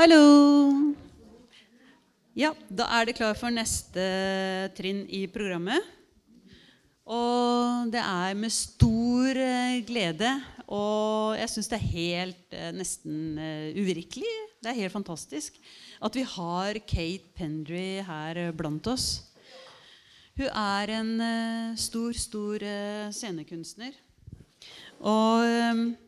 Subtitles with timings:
[0.00, 0.94] Hallo!
[2.32, 4.00] Ja, da er det klar for neste
[4.72, 5.84] trinn i programmet.
[7.04, 10.32] Og det er med stor eh, glede,
[10.64, 14.34] og jeg syns det er helt eh, nesten eh, uvirkelig,
[14.64, 15.60] det er helt fantastisk,
[16.00, 19.10] at vi har Kate Pendry her blant oss.
[20.40, 21.16] Hun er en
[21.76, 22.70] stor, stor
[23.12, 23.92] scenekunstner.
[25.04, 25.98] Og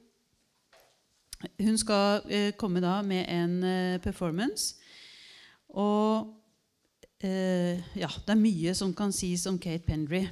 [1.61, 2.23] hun skal
[2.59, 4.77] komme da med en performance.
[5.69, 6.31] Og
[7.23, 10.27] ja, det er mye som kan sies om Kate Pendry.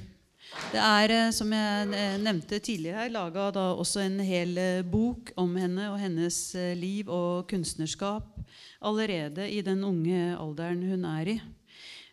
[0.71, 5.55] Det er, eh, som jeg eh, nevnte tidligere laga også en hel eh, bok om
[5.55, 6.37] henne og hennes
[6.75, 8.35] liv og kunstnerskap
[8.81, 11.39] allerede i den unge alderen hun er i.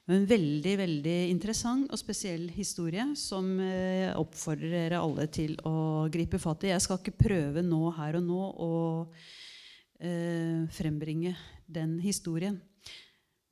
[0.08, 6.40] En veldig veldig interessant og spesiell historie som jeg oppfordrer dere alle til å gripe
[6.40, 6.70] fatt i.
[6.72, 8.70] Jeg skal ikke prøve nå her og nå å
[10.00, 11.34] eh, frembringe
[11.68, 12.56] den historien.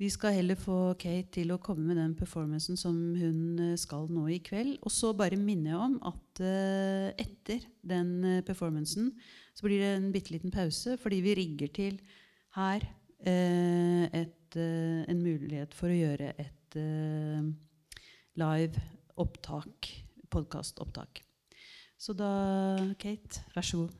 [0.01, 4.09] Vi skal heller få Kate til å komme med den performancen som hun eh, skal
[4.12, 4.79] nå i kveld.
[4.80, 9.12] Og så bare minner jeg om at eh, etter den eh, performancen
[9.52, 12.01] så blir det en bitte liten pause fordi vi rigger til
[12.57, 12.84] her
[13.29, 16.52] eh, et, uh, en mulighet for å gjøre et
[18.37, 18.83] live
[19.16, 19.89] opptak,
[20.30, 21.23] podkastopptak.
[21.99, 22.30] Så da,
[23.01, 23.95] Kate, vær så god.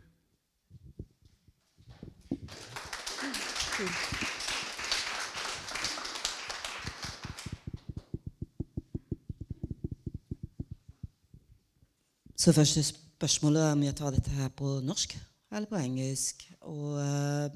[12.37, 15.17] Så første spørsmålet er om jeg tar dette her på norsk
[15.51, 16.45] eller på engelsk.
[16.61, 16.99] Og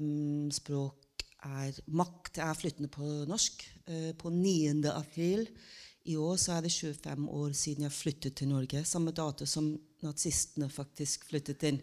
[0.01, 1.10] um, språk
[1.45, 3.63] er Makt er flyttende på norsk.
[3.87, 4.87] Uh, på 9.
[4.91, 5.47] april
[6.05, 8.83] i år så er det 25 år siden jeg flyttet til Norge.
[8.85, 11.81] Samme dato som nazistene faktisk flyttet inn.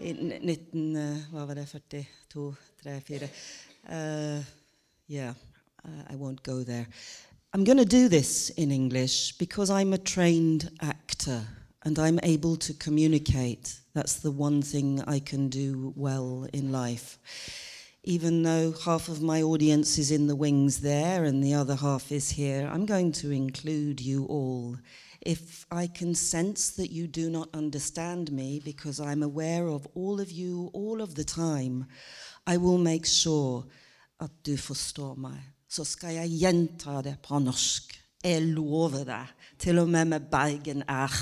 [0.00, 0.96] I 19...
[0.96, 1.68] Uh, hva var det?
[1.68, 2.54] 42?
[2.82, 4.44] 3, 4 uh,
[5.10, 5.34] Yeah,
[5.84, 6.86] I won't go there.
[7.52, 11.42] I'm going to do this in English because I'm a trained actor.
[11.84, 13.80] and I'm able to communicate.
[13.94, 17.18] That's the one thing I can do well in life.
[18.04, 22.10] Even though half of my audience is in the wings there and the other half
[22.10, 24.76] is here, I'm going to include you all.
[25.20, 30.20] If I can sense that you do not understand me because I'm aware of all
[30.20, 31.86] of you all of the time,
[32.44, 33.64] I will make sure
[34.20, 35.38] at du forstår meg.
[35.68, 37.94] Så skal jeg gjenta det på norsk.
[38.24, 39.30] Jeg lover deg.
[39.58, 41.12] Til og med med Bergen R.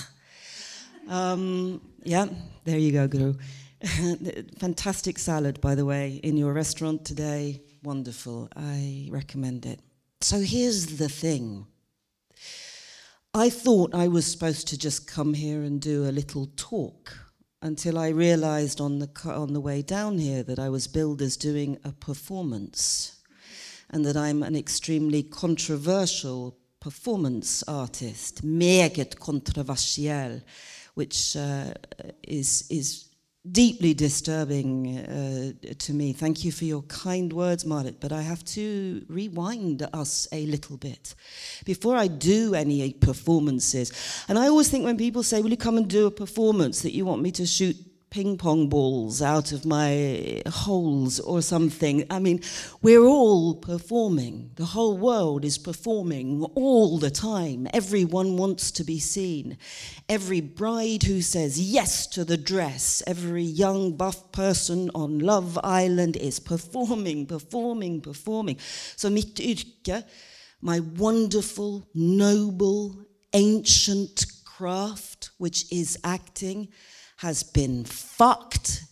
[1.08, 2.28] Um, yeah,
[2.64, 3.34] there you go, Guru.
[4.58, 7.62] Fantastic salad, by the way, in your restaurant today.
[7.82, 8.48] Wonderful.
[8.54, 9.80] I recommend it.
[10.20, 11.66] So here's the thing.
[13.32, 17.16] I thought I was supposed to just come here and do a little talk
[17.62, 21.36] until I realized on the, on the way down here that I was billed as
[21.36, 23.22] doing a performance
[23.88, 30.42] and that I'm an extremely controversial performance artist, meget kontroversiell
[30.94, 31.72] which uh,
[32.22, 33.09] is, is
[33.50, 36.12] deeply disturbing uh, to me.
[36.12, 40.76] Thank you for your kind words, Marit, but I have to rewind us a little
[40.76, 41.14] bit
[41.64, 44.24] before I do any performances.
[44.28, 46.92] And I always think when people say, Will you come and do a performance, that
[46.94, 47.76] you want me to shoot
[48.10, 52.04] ping pong balls out of my holes or something.
[52.10, 52.40] I mean,
[52.82, 54.50] we're all performing.
[54.56, 57.68] The whole world is performing all the time.
[57.72, 59.56] Everyone wants to be seen.
[60.08, 66.16] Every bride who says yes to the dress, every young buff person on Love Island
[66.16, 68.58] is performing, performing, performing.
[68.96, 70.02] So mitt yrke,
[70.60, 76.68] my wonderful, noble, ancient craft, which is acting,
[77.20, 78.82] has been fucked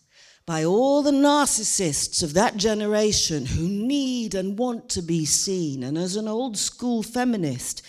[0.44, 5.82] by all the narcissists of that generation who need and want to be seen.
[5.82, 7.80] And as an old school feminist,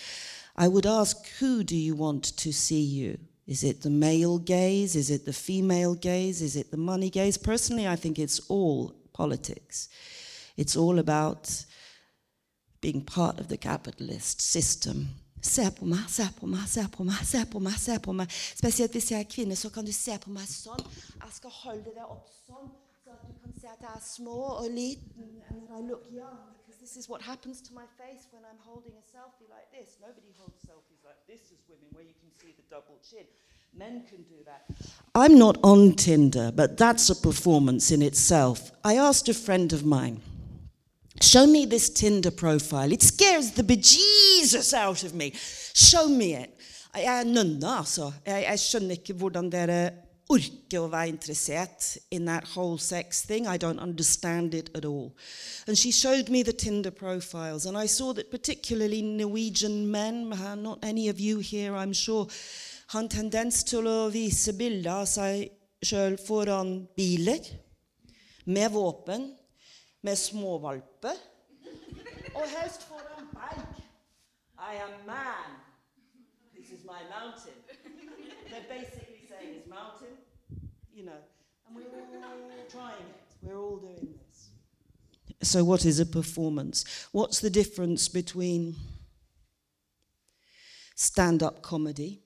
[0.56, 3.18] I would ask who do you want to see you?
[3.46, 4.96] Is it the male gaze?
[4.96, 6.40] Is it the female gaze?
[6.40, 7.36] Is it the money gaze?
[7.36, 9.90] Personally, I think it's all politics.
[10.56, 11.66] It's all about
[12.80, 17.24] being part of the capitalist system Se på meg, se på meg, se på meg,
[17.24, 17.78] se på meg.
[17.80, 18.28] se på meg.
[18.30, 20.84] Spesielt hvis jeg er kvinne, så kan du se på meg sånn.
[21.16, 22.68] Jeg skal holde opp sånn,
[23.04, 25.40] så at du kan se at jeg er små og liten.
[25.48, 28.92] And I look young, because this is what happens to my face when I'm holding
[28.92, 29.96] a selfie like this.
[30.00, 33.26] Nobody holds selfies like this as women, where you can see the double chin.
[33.72, 34.66] Men can do that.
[35.14, 38.72] I'm not on Tinder, but that's a performance in itself.
[38.84, 40.20] I asked a friend of mine,
[41.22, 42.92] Show me this Tinder profile.
[42.92, 45.32] It scares the bejesus out of me.
[45.74, 46.50] Show me it.
[46.94, 48.12] Jeg er nønne, altså.
[48.26, 49.80] Jeg, jeg, skjønner ikke hvordan dere
[50.30, 53.46] orker å være interessert in that whole sex thing.
[53.46, 55.12] I don't understand it at all.
[55.66, 60.30] And she showed me the Tinder profiles, and I saw that particularly Norwegian men,
[60.62, 62.26] not any of you here, I'm sure,
[62.88, 65.50] har en tendens til å vise bilder av seg
[65.84, 67.44] sjøl foran biler,
[68.46, 69.30] med våpen,
[70.02, 70.89] med småvalper,
[72.34, 73.66] og helst foran bag.
[74.58, 75.50] I am man.
[76.56, 77.56] This is my mountain.
[78.50, 80.16] They're basically saying it's mountain,
[80.94, 81.20] you know,
[81.66, 83.28] and we're all trying it.
[83.42, 84.50] We're all doing this.
[85.42, 87.08] So, what is a performance?
[87.12, 88.76] What's the difference between
[91.00, 92.20] stand up comedy,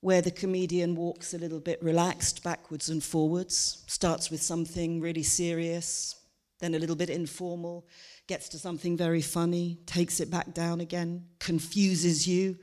[0.00, 5.22] where the comedian walks a little bit relaxed backwards and forwards, starts with something really
[5.22, 6.16] serious,
[6.64, 7.86] then a little bit informal,
[8.26, 12.56] gets to something very funny, takes it back down again, confuses you,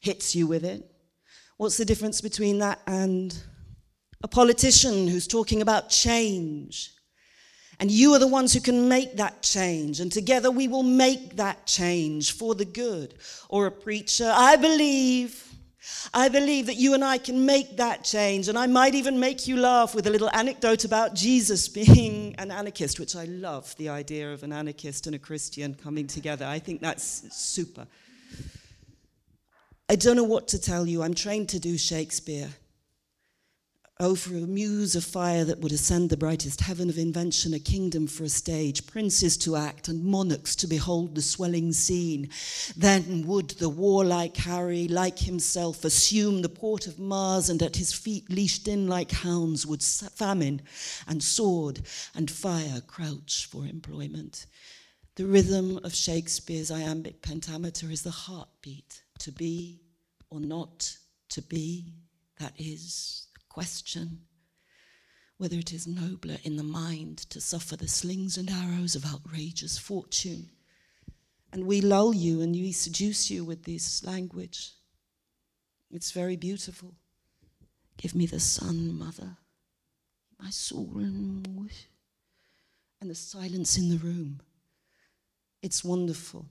[0.00, 0.84] hits you with it?
[1.56, 3.36] What's the difference between that and
[4.22, 6.92] a politician who's talking about change?
[7.80, 11.36] And you are the ones who can make that change, and together we will make
[11.36, 13.14] that change for the good.
[13.48, 15.47] Or a preacher, I believe.
[16.12, 19.46] I believe that you and I can make that change, and I might even make
[19.46, 23.88] you laugh with a little anecdote about Jesus being an anarchist, which I love the
[23.88, 26.46] idea of an anarchist and a Christian coming together.
[26.46, 27.86] I think that's super.
[29.88, 31.02] I don't know what to tell you.
[31.02, 32.50] I'm trained to do Shakespeare.
[34.00, 37.58] Oh, for a muse of fire that would ascend the brightest heaven of invention, a
[37.58, 42.30] kingdom for a stage, princes to act, and monarchs to behold the swelling scene.
[42.76, 47.92] Then would the warlike Harry, like himself, assume the port of Mars, and at his
[47.92, 50.62] feet, leashed in like hounds, would famine
[51.08, 51.80] and sword
[52.14, 54.46] and fire crouch for employment.
[55.16, 59.80] The rhythm of Shakespeare's iambic pentameter is the heartbeat to be
[60.30, 60.96] or not
[61.30, 61.94] to be.
[62.38, 64.22] That is question.
[65.36, 69.78] Whether it is nobler in the mind to suffer the slings and arrows of outrageous
[69.78, 70.50] fortune.
[71.52, 74.72] And we lull you and we seduce you with this language.
[75.90, 76.94] It's very beautiful.
[77.96, 79.36] Give me the sun, mother,
[80.40, 81.68] my soul, and
[83.00, 84.40] the silence in the room.
[85.62, 86.46] It's wonderful.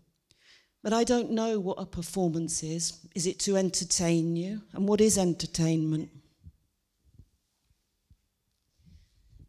[0.83, 2.99] But I don't know what a performance is.
[3.15, 4.61] Is it to entertain you?
[4.73, 6.09] And what is entertainment?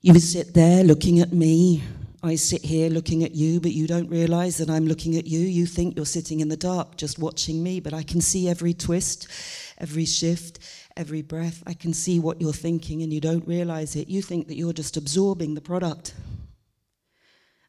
[0.09, 1.83] You sit there looking at me.
[2.23, 5.41] I sit here looking at you, but you don't realize that I'm looking at you.
[5.41, 8.73] You think you're sitting in the dark just watching me, but I can see every
[8.73, 9.29] twist,
[9.77, 10.61] every shift,
[10.97, 11.63] every breath.
[11.67, 14.09] I can see what you're thinking, and you don't realize it.
[14.09, 16.15] You think that you're just absorbing the product.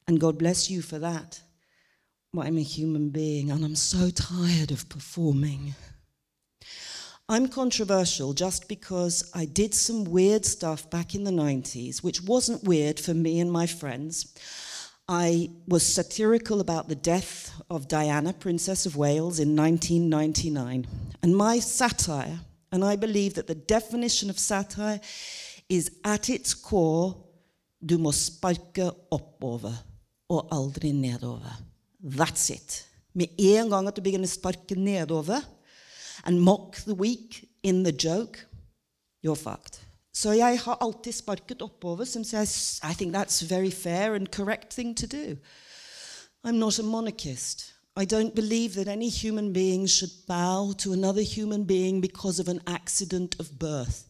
[0.08, 1.42] And God bless you for that.
[2.32, 5.76] Well, I'm a human being, and I'm so tired of performing.
[7.31, 12.64] I'm controversial just because I did some weird stuff back in the 90s, which wasn't
[12.64, 14.34] weird for me and my friends.
[15.08, 20.88] I was satirical about the death of Diana, Princess of Wales, in 1999.
[21.22, 22.40] And my satire,
[22.72, 25.00] and I believe that the definition of satire
[25.70, 27.16] is at its core
[27.80, 29.76] du må sparke oppover
[30.30, 31.62] og aldri nedover.
[32.02, 32.86] That's it.
[33.14, 35.46] Med en gang at du begynner å sparke nedover
[36.25, 38.45] and mock the weak in the joke,
[39.21, 39.86] you're fucked.
[40.13, 42.44] Så jeg har alltid sparket oppover, since I,
[42.92, 45.38] I think that's a very fair and correct thing to do.
[46.44, 47.73] I'm not a monarchist.
[47.95, 52.47] I don't believe that any human being should bow to another human being because of
[52.47, 54.09] an accident of birth.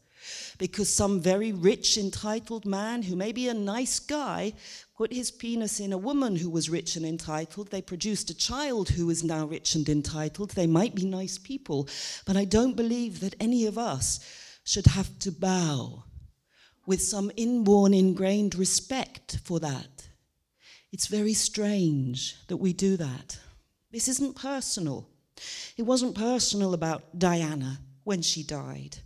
[0.57, 4.53] Because some very rich, entitled man who may be a nice guy
[4.99, 7.71] put his penis in a woman who was rich and entitled.
[7.71, 10.49] They produced a child who is now rich and entitled.
[10.49, 11.87] They might be nice people,
[12.25, 14.19] but I don't believe that any of us
[14.65, 16.03] should have to bow
[16.85, 20.09] with some inborn, ingrained respect for that.
[20.91, 23.39] It's very strange that we do that.
[23.93, 25.07] This isn't personal.
[25.77, 28.97] It wasn't personal about Diana when she died.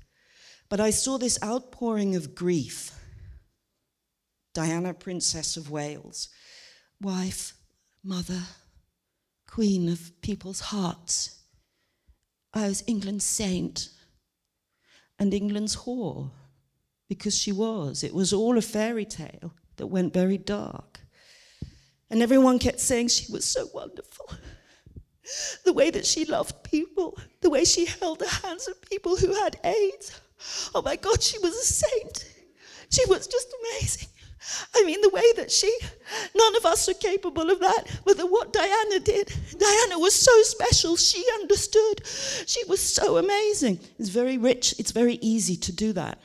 [0.69, 2.99] But I saw this outpouring of grief
[4.53, 6.29] Diana, Princess of Wales,
[7.01, 7.53] wife,
[8.03, 8.41] mother,
[9.47, 11.39] queen of people's hearts.
[12.53, 13.89] I was England's saint
[15.17, 16.29] and England's whore
[17.09, 18.03] because she was.
[18.03, 20.99] It was all a fairy tale that went very dark.
[22.09, 24.29] And everyone kept saying she was so wonderful.
[25.63, 29.33] The way that she loved people, the way she held the hands of people who
[29.33, 30.19] had AIDS.
[30.75, 32.25] Oh my God, she was a saint.
[32.89, 34.09] She was just amazing.
[34.75, 35.71] I mean, the way that she,
[36.35, 40.41] none of us are capable of that, but the, what Diana did, Diana was so
[40.43, 40.95] special.
[40.97, 42.05] She understood.
[42.05, 43.79] She was so amazing.
[43.97, 44.75] It's very rich.
[44.79, 46.19] It's very easy to do that.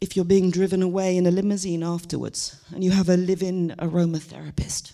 [0.00, 3.74] if you're being driven away in a limousine afterwards and you have a live in
[3.78, 4.92] aromatherapist.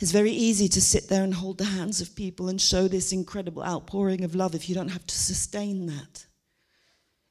[0.00, 3.12] It's very easy to sit there and hold the hands of people and show this
[3.12, 6.26] incredible outpouring of love if you don't have to sustain that.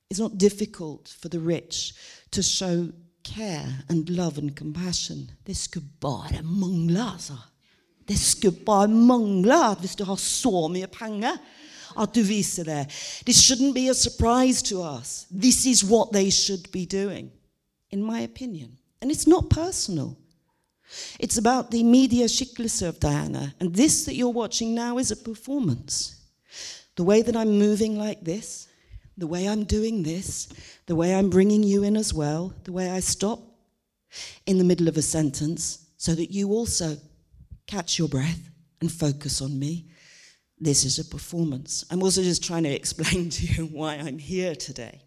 [0.10, 1.94] It's not difficult for the rich
[2.32, 2.90] to show
[3.24, 5.32] care and love and compassion.
[5.48, 7.38] Det skulle bare mangle, altså.
[8.08, 11.38] Det skulle bare mangle at hvis du har så mye penger,
[12.00, 12.88] at du viser det.
[13.26, 15.28] This shouldn't be a surprise to us.
[15.42, 17.32] This is what they should be doing,
[17.92, 18.78] in my opinion.
[19.02, 20.16] And it's not personal.
[21.20, 23.54] It's about the media skikkelse of Diana.
[23.60, 26.16] And this that you're watching now is a performance.
[26.96, 28.68] The way that I'm moving like this,
[29.18, 30.48] the way I'm doing this,
[30.86, 33.40] the way I'm bringing you in as well, the way I stop
[34.46, 36.98] in the middle of a sentence so that you also
[37.68, 38.50] catch your breath
[38.82, 39.88] and focus on me.
[40.60, 41.86] This is a performance.
[41.90, 45.02] I'm also just trying to explain to you why I'm here today.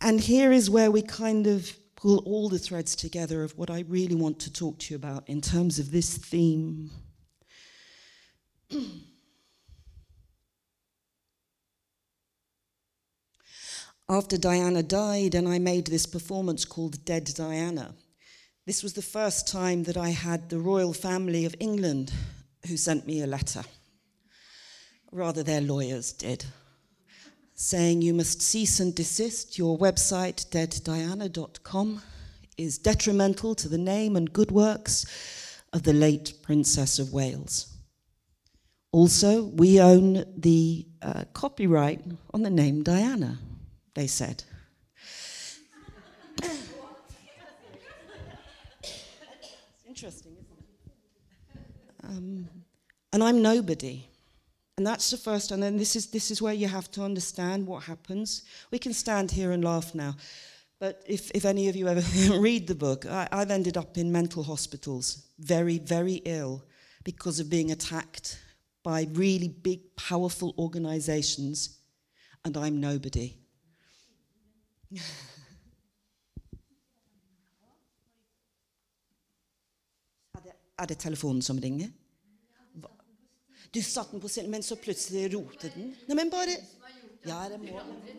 [0.00, 3.84] And here is where we kind of pull all the threads together of what I
[3.88, 6.90] really want to talk to you about in terms of this theme.
[14.08, 17.92] After Diana died, and I made this performance called Dead Diana.
[18.64, 22.12] This was the first time that I had the royal family of England
[22.68, 23.64] who sent me a letter.
[25.10, 26.44] Rather, their lawyers did,
[27.54, 29.58] saying you must cease and desist.
[29.58, 32.02] Your website, deaddiana.com,
[32.56, 37.72] is detrimental to the name and good works of the late Princess of Wales.
[38.92, 42.00] Also, we own the uh, copyright
[42.32, 43.38] on the name Diana,
[43.96, 44.44] they said.
[49.88, 52.04] interesting, isn't it?
[52.04, 52.48] Um,
[53.14, 54.06] and I'm nobody.
[54.76, 57.66] And that's the first, and then this is, this is where you have to understand
[57.66, 58.42] what happens.
[58.70, 60.14] We can stand here and laugh now,
[60.78, 62.02] but if, if any of you ever
[62.38, 66.62] read the book, I, I've ended up in mental hospitals, very, very ill,
[67.02, 68.38] because of being attacked
[68.82, 71.78] by really big, powerful organizations,
[72.44, 73.38] and I'm nobody.
[80.78, 81.88] Er det telefonen som ringer?
[82.76, 82.90] Hva?
[83.72, 85.94] Du satte den på scenen, men så plutselig rotet den?
[86.08, 86.58] Nei, men bare
[87.26, 88.12] Ja, det må, det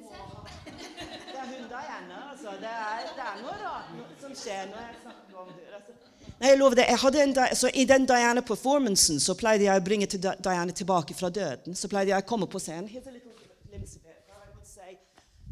[0.65, 2.55] Det er hun Diana, altså.
[2.59, 5.67] Det er, det er noe rart som skjer når jeg snakker om det.
[5.77, 5.93] Altså.
[6.39, 6.87] Nei, jeg lover det.
[6.89, 11.13] Jeg hadde en, så I den Diana-performancen så pleide jeg å bringe til Diana tilbake
[11.17, 11.77] fra døden.
[11.77, 12.89] Så pleide jeg å komme på scenen.
[12.89, 13.31] Here's a little
[13.69, 14.17] glimpse of it.
[14.33, 14.97] I would say,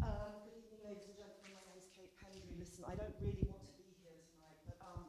[0.01, 1.53] um, good evening, ladies and gentlemen.
[1.53, 2.43] My name is Kate Pendry.
[2.59, 5.05] Listen, I don't really want to be here tonight, but um,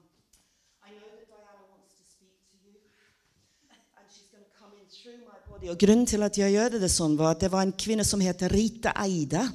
[0.86, 2.76] I know that Diana wants to speak to you,
[3.96, 5.45] and she's going to come in through my body.
[5.64, 8.20] Og grunnen til at jeg gjør det sånn, var at det var en kvinne som
[8.20, 9.46] heter Rita Eide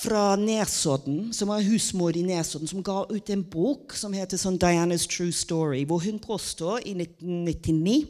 [0.00, 4.58] fra Nesodden, som var husmor i Nesodden, som ga ut en bok som heter sånn
[4.58, 8.00] Dianas True Story, hvor hun påstår i 1999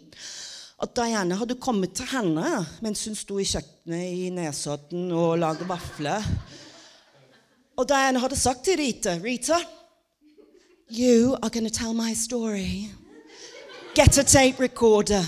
[0.80, 5.68] at Diana hadde kommet til henne mens hun sto i kjøkkenet i Nesodden og lagde
[5.68, 6.24] vafler.
[7.76, 9.60] Og Diana hadde sagt til Rita Rita,
[10.88, 12.88] you are going to tell my story.
[13.94, 15.26] Get a tape recorder.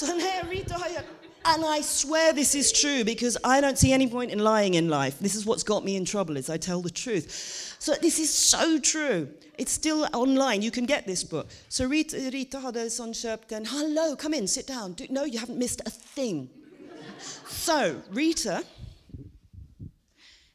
[0.00, 1.04] Her Rita
[1.46, 4.88] and I swear this is true because I don't see any point in lying in
[4.88, 5.18] life.
[5.18, 7.76] This is what's got me in trouble is I tell the truth.
[7.78, 9.28] So this is so true.
[9.58, 10.62] It's still online.
[10.62, 11.48] You can get this book.
[11.68, 14.94] So Rita, Rita hade sån köpt en, hello, come in, sit down.
[14.94, 16.48] Do, no, you haven't missed a thing.
[17.46, 18.64] so Rita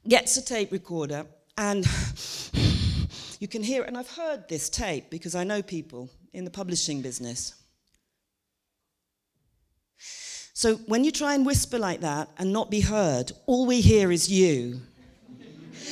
[0.08, 1.26] gets a tape recorder
[1.58, 1.86] and
[3.40, 3.88] you can hear it.
[3.88, 7.59] And I've heard this tape because I know people in the publishing business.
[10.60, 14.12] So when you try and whisper like that and not be heard, all we hear
[14.12, 14.82] is you.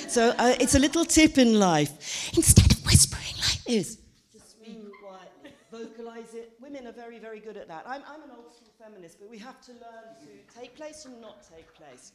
[0.09, 2.35] so uh, it's a little tip in life.
[2.35, 3.97] Instead of whispering like this,
[4.33, 6.51] just speak quietly, vocalize it.
[6.59, 7.85] Women are very, very good at that.
[7.87, 11.41] I'm, I'm an old feminist, but we have to learn to take place and not
[11.55, 12.11] take place.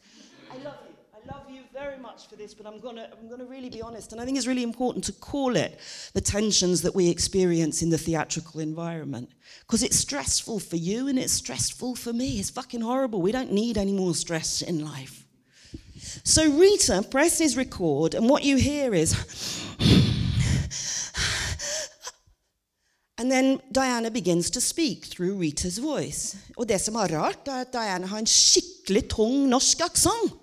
[0.51, 0.95] I love you.
[1.13, 4.11] I love you very much for this, but I'm gonna, I'm gonna really be honest,
[4.11, 5.79] and I think it's really important to call it
[6.13, 9.29] the tensions that we experience in the theatrical environment.
[9.61, 12.39] Because it's stressful for you and it's stressful for me.
[12.39, 13.21] It's fucking horrible.
[13.21, 15.25] We don't need any more stress in life.
[16.23, 19.13] So Rita presses record, and what you hear is.
[23.17, 26.37] And then Diana begins to speak through Ritas voice.
[26.57, 30.33] Og det som er rart, er at Diana har en skikkelig tung norsk aksent.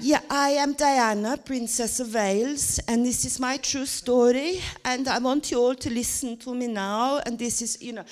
[0.00, 4.60] Yeah, I am Diana, Princess of Wales, and this is my true story.
[4.84, 7.20] And I want you all to listen to me now.
[7.24, 8.04] And this is, you know,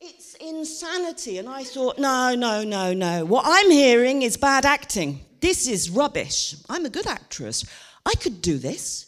[0.00, 1.38] It's insanity.
[1.38, 3.24] And I thought, no, no, no, no.
[3.24, 5.20] What I'm hearing is bad acting.
[5.40, 6.54] This is rubbish.
[6.68, 7.64] I'm a good actress.
[8.06, 9.07] I could do this.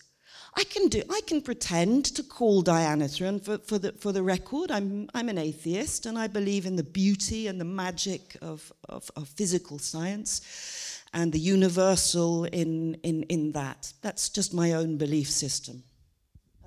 [0.54, 1.02] I can do.
[1.08, 3.28] I can pretend to call Diana through.
[3.28, 6.76] And for, for the for the record, I'm I'm an atheist, and I believe in
[6.76, 13.22] the beauty and the magic of of, of physical science, and the universal in in
[13.24, 13.92] in that.
[14.02, 15.82] That's just my own belief system.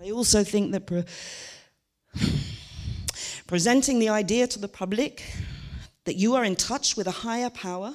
[0.01, 0.87] I also think that.
[0.87, 1.03] Pre-
[3.47, 5.23] presenting the idea to the public
[6.05, 7.93] that you are in touch with a higher power,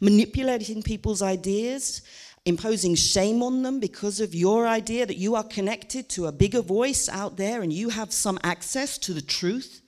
[0.00, 2.02] manipulating people's ideas,
[2.46, 6.62] imposing shame on them because of your idea that you are connected to a bigger
[6.62, 9.82] voice out there and you have some access to the truth.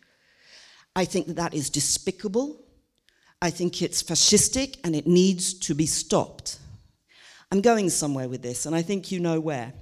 [0.94, 2.60] I think that that is despicable.
[3.40, 6.58] I think it's fascistic and it needs to be stopped.
[7.52, 9.72] I'm going somewhere with this, and I think you know where.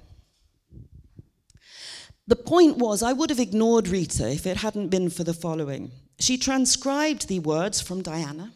[2.27, 5.91] The point was, I would have ignored Rita if it hadn't been for the following.
[6.19, 8.53] She transcribed the words from Diana,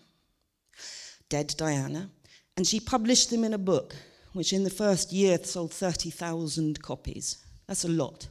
[1.30, 2.10] dead Diana,
[2.56, 3.96] and she published them in a book,
[4.34, 7.38] which in the first year sold 30,000 copies.
[7.68, 8.28] That's a lot.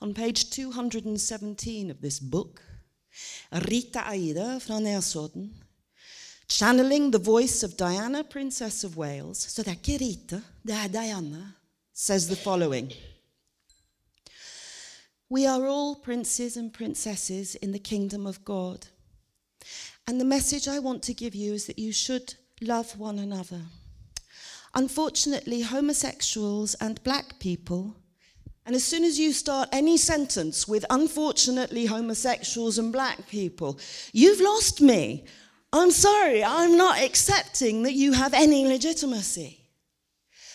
[0.00, 2.62] On page 217 of this book,
[3.68, 5.50] Rita Eide from Nesodden,
[6.48, 11.56] channeling the voice of Diana, Princess of Wales, so er Rita, Diana,
[11.92, 12.92] says the following.
[15.28, 18.86] We are all princes and princesses in the kingdom of God.
[20.06, 23.62] And the message I want to give you is that you should love one another.
[24.74, 27.96] Unfortunately, homosexuals and black people,
[28.64, 33.78] and as soon as you start any sentence with unfortunately homosexuals and black people,
[34.12, 35.24] you've lost me.
[35.72, 39.58] I'm sorry, I'm not accepting that you have any legitimacy.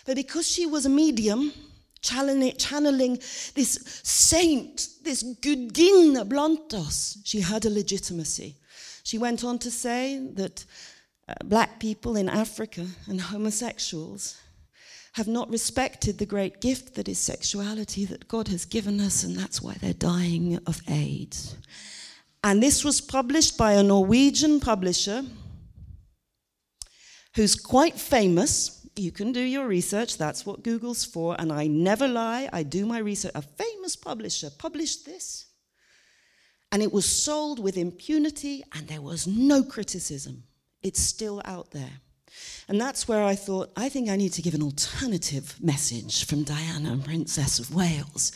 [0.05, 1.51] But because she was a medium,
[2.01, 3.19] channeling
[3.55, 7.17] this saint, this gudinne Blantos.
[7.25, 8.55] She had a legitimacy.
[9.03, 10.63] She went on to say that
[11.27, 14.37] Uh, black people in Africa and homosexuals
[15.13, 19.35] have not respected the great gift that is sexuality that God has given us, and
[19.35, 21.57] that's why they're dying of AIDS.
[22.43, 25.23] And this was published by a Norwegian publisher
[27.35, 32.07] who's quite famous you can do your research, that's what Google's for, and I never
[32.07, 33.31] lie, I do my research.
[33.35, 35.45] A famous publisher published this,
[36.71, 40.43] and it was sold with impunity, and there was no criticism.
[40.83, 42.01] It's still out there.
[42.67, 46.43] And that's where I thought, I think I need to give an alternative message from
[46.43, 48.31] Diana, Princess of Wales.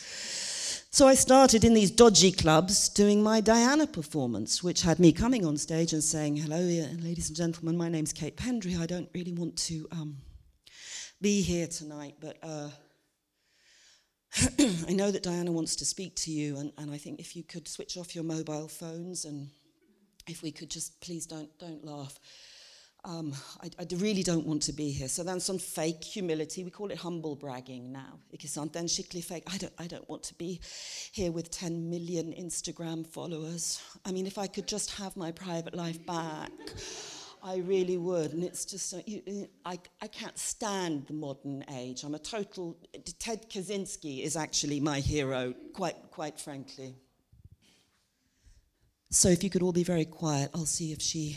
[0.90, 5.44] So I started in these dodgy clubs doing my Diana performance, which had me coming
[5.44, 8.78] on stage and saying, Hello, ladies and gentlemen, my name's Kate Pendry.
[8.78, 10.18] I don't really want to um,
[11.20, 12.68] be here tonight, but uh,
[14.88, 17.42] I know that Diana wants to speak to you, and, and I think if you
[17.42, 19.48] could switch off your mobile phones and
[20.26, 22.18] if we could just please don't don't laugh.
[23.04, 25.08] Um, I, I, really don't want to be here.
[25.08, 26.62] So then some fake humility.
[26.62, 28.20] We call it humble bragging now.
[29.20, 29.42] Fake.
[29.52, 30.60] I don't, I don't want to be
[31.10, 33.82] here with 10 million Instagram followers.
[34.04, 36.52] I mean, if I could just have my private life back.
[37.42, 38.34] I really would.
[38.34, 42.04] And it's just, you, I, I can't stand the modern age.
[42.04, 42.76] I'm a total,
[43.18, 46.94] Ted Kaczynski is actually my hero, quite, quite frankly.
[49.14, 51.36] So if you could all be very quiet, I'll see if she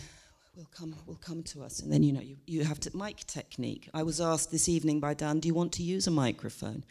[0.55, 1.81] will come, will come to us.
[1.81, 3.89] And then, you know, you, you have to, mic technique.
[3.93, 6.85] I was asked this evening by Dan, do you want to use a microphone?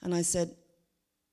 [0.00, 0.56] And I said,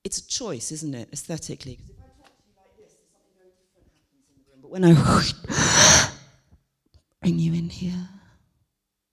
[0.03, 1.79] it's a choice, isn't it, aesthetically?
[1.87, 4.59] Because if I talk to you like this, something very different happens in the room.
[4.61, 6.11] But when I
[7.21, 8.09] bring you in here,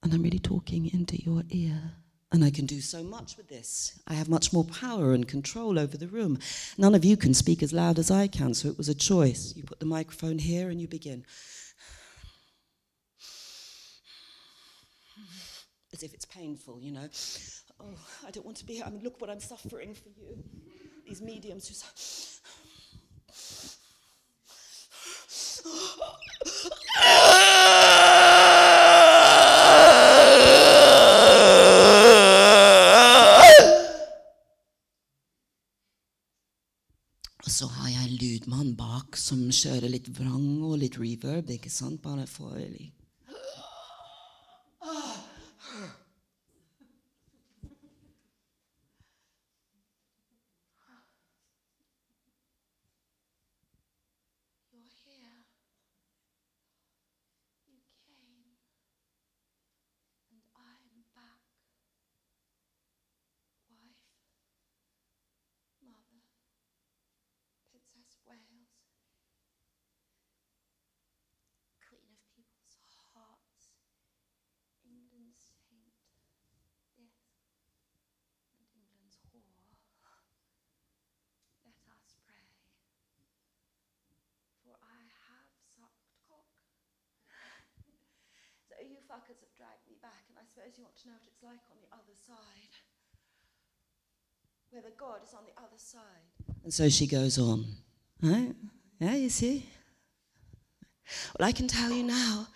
[0.03, 1.93] and I'm really talking into your ear.
[2.33, 4.01] And I can do so much with this.
[4.07, 6.39] I have much more power and control over the room.
[6.79, 9.53] None of you can speak as loud as I can, so it was a choice.
[9.55, 11.25] You put the microphone here and you begin.
[15.93, 17.07] As if it's painful, you know.
[17.79, 18.85] Oh, I don't want to be here.
[18.87, 20.43] I mean, look what I'm suffering for you.
[21.05, 21.75] These mediums who.
[37.53, 41.51] Så har jeg en lydmann bak som kjører litt vrang og litt reverb.
[41.53, 42.01] ikke sant?
[42.01, 42.57] Bare for
[89.09, 91.63] fuckers have dragged me back, and I suppose you want to know what it's like
[91.71, 92.73] on the other side.
[94.71, 96.27] Whether God is on the other side.
[96.63, 97.65] And so she goes on.
[98.21, 98.55] Right?
[98.99, 99.69] Yeah, you see?
[101.37, 102.47] Well, I can tell you now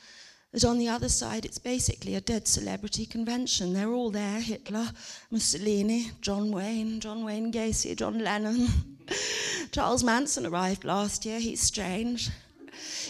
[0.51, 3.73] that on the other side, it's basically a dead celebrity convention.
[3.73, 4.89] They're all there Hitler,
[5.29, 8.67] Mussolini, John Wayne, John Wayne Gacy, John Lennon.
[9.71, 11.39] Charles Manson arrived last year.
[11.39, 12.29] He's strange.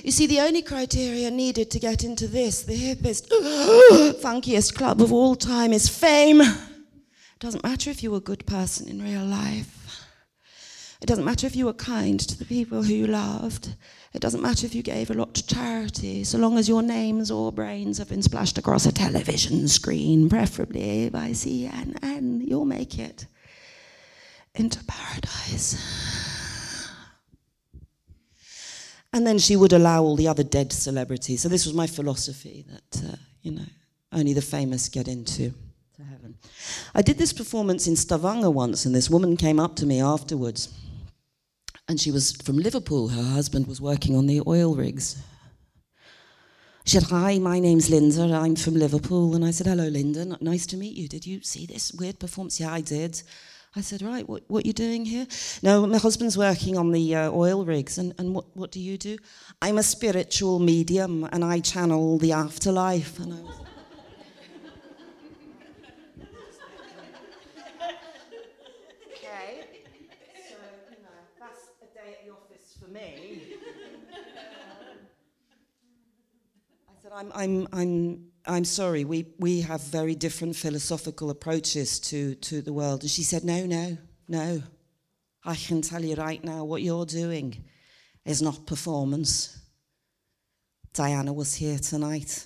[0.04, 3.28] You see, the only criteria needed to get into this, the hippest,
[4.22, 6.42] funkiest club of all time, is fame.
[6.42, 10.06] It doesn't matter if you're a good person in real life.
[11.02, 13.76] It doesn't matter if you were kind to the people who you loved.
[14.14, 17.30] It doesn't matter if you gave a lot to charity, so long as your names
[17.30, 23.28] or brains have been splashed across a television screen, preferably by CNN, you'll make it
[24.56, 26.17] into paradise.
[29.18, 31.42] And then she would allow all the other dead celebrities.
[31.42, 33.66] So this was my philosophy that, uh, you know,
[34.12, 35.52] only the famous get into
[35.96, 36.36] to heaven.
[36.94, 40.72] I did this performance in Stavanger once, and this woman came up to me afterwards.
[41.90, 43.08] And she was from Liverpool.
[43.08, 45.20] Her husband was working on the oil rigs.
[46.86, 48.36] She said, Hi, my name's Linda.
[48.36, 49.34] I'm from Liverpool.
[49.34, 50.38] And I said, Hello, Linda.
[50.42, 51.08] Nice to meet you.
[51.08, 52.60] Did you see this weird performance?
[52.60, 53.24] Yeah, I did.
[53.78, 55.28] I said, Right, what, what are you doing here?
[55.62, 58.00] No, my husband's working on the uh, oil rigs.
[58.00, 59.20] And, and what, what do you do?
[59.62, 63.20] I'm a spiritual medium and I channel the afterlife.
[63.20, 63.56] And I was,
[69.14, 69.68] okay,
[70.50, 70.56] so,
[70.90, 71.10] you know,
[71.40, 73.58] that's a day at the office for me.
[76.90, 82.36] I said, I'm, I'm, I'm, I'm sorry, we, we have very different philosophical approaches to,
[82.36, 83.02] to the world.
[83.02, 84.64] And she said, No, no, no.
[85.44, 87.64] I can tell you right now what you're doing
[88.26, 89.58] is not performance.
[90.94, 92.46] Diana was here tonight.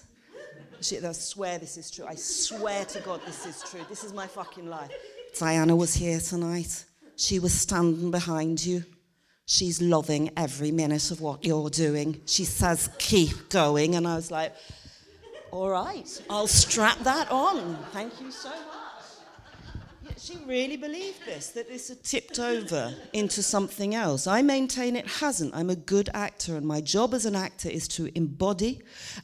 [0.82, 2.06] She, I swear this is true.
[2.08, 3.82] I swear to God this is true.
[3.88, 4.92] This is my fucking life.
[5.40, 6.86] Diana was here tonight.
[7.16, 8.84] She was standing behind you.
[9.46, 12.22] She's loving every minute of what you're doing.
[12.26, 13.96] She says, keep going.
[13.96, 14.54] And I was like,
[15.52, 17.78] all right, I'll strap that on.
[17.92, 18.82] Thank you so much.
[20.18, 24.28] She really believed this, that this had tipped over into something else.
[24.28, 25.56] I maintain it hasn't.
[25.56, 28.82] I'm a good actor, and my job as an actor is to embody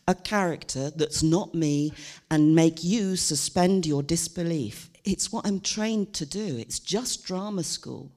[0.08, 1.94] a character that's not me
[2.32, 4.90] and make you suspend your disbelief.
[5.04, 8.12] It's what I'm trained to do, it's just drama school.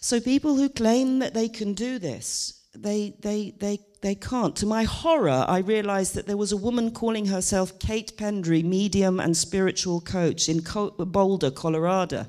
[0.00, 4.54] So people who claim that they can do this, they, they, they, they can't.
[4.56, 9.20] To my horror, I realized that there was a woman calling herself Kate Pendry, medium
[9.20, 12.26] and spiritual coach in Boulder, Colorado.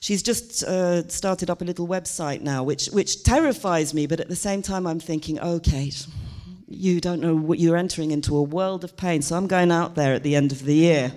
[0.00, 4.28] She's just uh, started up a little website now, which, which terrifies me, but at
[4.28, 6.06] the same time, I'm thinking, oh, Kate,
[6.68, 9.94] you don't know what you're entering into a world of pain, so I'm going out
[9.94, 11.12] there at the end of the year.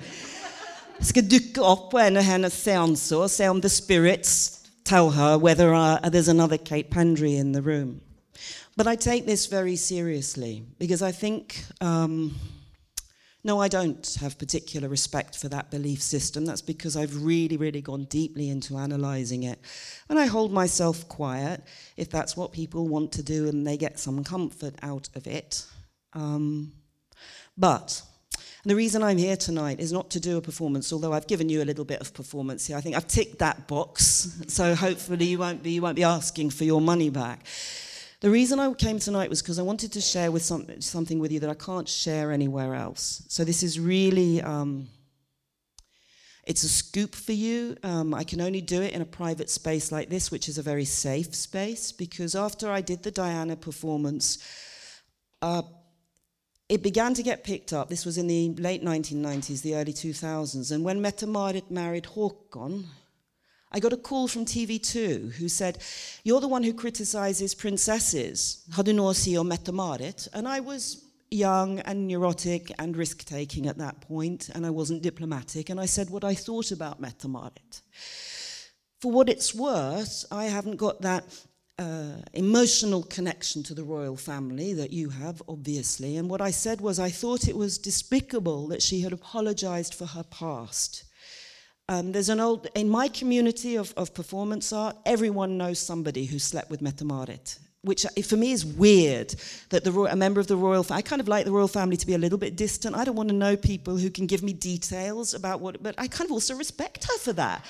[1.01, 6.91] Skal dukke opp på en av the spirits tell her whether uh, there's another Kate
[6.91, 8.01] Pendry in the room.
[8.81, 12.33] But I take this very seriously because I think, um,
[13.43, 16.47] no, I don't have particular respect for that belief system.
[16.47, 19.59] That's because I've really, really gone deeply into analyzing it.
[20.09, 21.61] And I hold myself quiet
[21.95, 25.63] if that's what people want to do and they get some comfort out of it.
[26.13, 26.71] Um,
[27.55, 28.01] but
[28.65, 31.61] the reason I'm here tonight is not to do a performance, although I've given you
[31.61, 32.77] a little bit of performance here.
[32.77, 36.49] I think I've ticked that box, so hopefully you won't be, you won't be asking
[36.49, 37.45] for your money back.
[38.21, 41.31] The reason I came tonight was because I wanted to share with some, something with
[41.31, 43.23] you that I can't share anywhere else.
[43.27, 44.87] So this is really, um,
[46.45, 47.77] it's a scoop for you.
[47.81, 50.61] Um, I can only do it in a private space like this, which is a
[50.61, 54.37] very safe space, because after I did the Diana performance,
[55.41, 55.63] uh,
[56.69, 57.89] it began to get picked up.
[57.89, 60.71] This was in the late 1990s, the early 2000s.
[60.71, 62.85] And when Mette-Marit married Haakon,
[63.71, 65.77] I got a call from TV2 who said,
[66.23, 68.63] You're the one who criticizes princesses.
[68.73, 70.27] Har du noe å si Mette-Marit?
[70.33, 75.01] And I was young and neurotic and risk taking at that point, and I wasn't
[75.01, 75.69] diplomatic.
[75.69, 77.81] And I said what I thought about Mette-Marit.
[78.99, 81.23] For what it's worth, I haven't got that
[81.79, 86.17] uh, emotional connection to the royal family that you have, obviously.
[86.17, 90.05] And what I said was, I thought it was despicable that she had apologized for
[90.07, 91.05] her past.
[91.91, 96.39] Um, there's an old, in my community of, of performance art, everyone knows somebody who
[96.39, 99.35] slept with Mette-Marit, which uh, for me is weird
[99.71, 102.07] that the, a member of the royal I kind of like the royal family to
[102.07, 102.95] be a little bit distant.
[102.95, 106.07] I don't want to know people who can give me details about what, but I
[106.07, 107.65] kind of also respect her for that.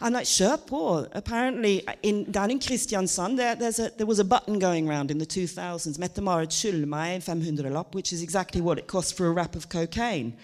[0.00, 1.06] I'm like, sure, poor.
[1.12, 5.26] Apparently, in, down in Kristiansand, there, a, there was a button going around in the
[5.26, 9.68] 2000s, Mette-Marit skyld meg 500-lapp, which is exactly what it costs for a wrap of
[9.68, 10.36] cocaine.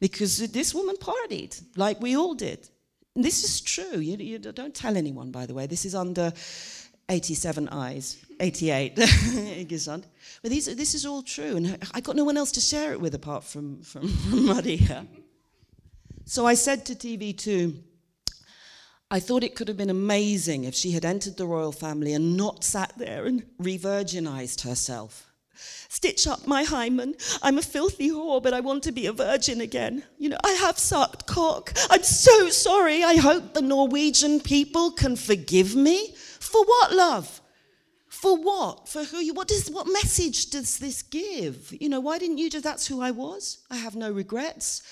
[0.00, 2.68] Because this woman partied, like we all did.
[3.14, 3.98] And this is true.
[3.98, 5.66] You, you don't tell anyone, by the way.
[5.66, 6.32] This is under
[7.08, 8.96] 87 eyes, 88.
[8.96, 11.56] but these, this is all true.
[11.56, 14.10] And I got no one else to share it with apart from, from,
[14.46, 15.06] Maria.
[16.24, 17.76] So I said to TV2,
[19.10, 22.36] I thought it could have been amazing if she had entered the royal family and
[22.36, 25.30] not sat there and re virginized herself.
[25.56, 27.14] Stitch up my hymen.
[27.42, 30.04] I'm a filthy whore, but I want to be a virgin again.
[30.18, 31.72] You know, I have sucked cock.
[31.90, 33.04] I'm so sorry.
[33.04, 36.14] I hope the Norwegian people can forgive me.
[36.40, 37.40] For what, love?
[38.08, 38.88] For what?
[38.88, 41.74] For who you what does what message does this give?
[41.78, 43.58] You know, why didn't you just that's who I was?
[43.70, 44.82] I have no regrets.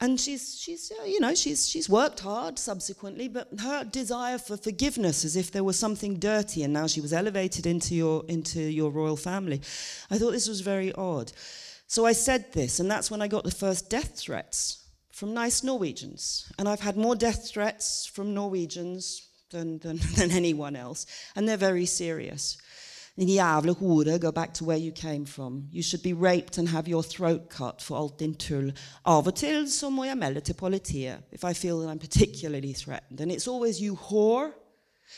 [0.00, 4.56] And she's, she's uh, you know, she's, she's worked hard subsequently, but her desire for
[4.56, 8.60] forgiveness, as if there was something dirty, and now she was elevated into your, into
[8.60, 9.60] your royal family.
[10.10, 11.32] I thought this was very odd.
[11.88, 15.64] So I said this, and that's when I got the first death threats from nice
[15.64, 16.52] Norwegians.
[16.58, 21.56] And I've had more death threats from Norwegians than, than, than anyone else, and they're
[21.56, 22.56] very serious.
[23.18, 25.68] Din jævla hore, go back to where you came from.
[25.72, 28.72] You should be raped and have your throat cut for alt din tull.
[29.04, 29.90] Av og til så
[30.44, 33.20] til politiet if I feel that I'm particularly threatened.
[33.20, 34.52] And it's always you whore.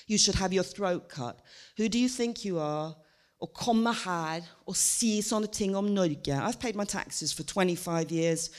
[0.08, 1.40] You should have your throat cut.
[1.76, 2.94] Who do you think you are?
[3.42, 6.32] Å komme her og si sånne ting om Norge.
[6.32, 8.50] I've paid my taxes for 25 years.